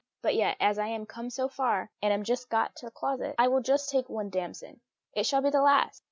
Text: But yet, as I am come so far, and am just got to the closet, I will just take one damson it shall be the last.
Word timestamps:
But 0.23 0.33
yet, 0.33 0.57
as 0.59 0.79
I 0.79 0.87
am 0.87 1.05
come 1.05 1.29
so 1.29 1.47
far, 1.47 1.91
and 2.01 2.11
am 2.11 2.23
just 2.23 2.49
got 2.49 2.75
to 2.77 2.87
the 2.87 2.91
closet, 2.91 3.35
I 3.37 3.49
will 3.49 3.61
just 3.61 3.91
take 3.91 4.09
one 4.09 4.31
damson 4.31 4.81
it 5.13 5.27
shall 5.27 5.43
be 5.43 5.51
the 5.51 5.61
last. 5.61 5.99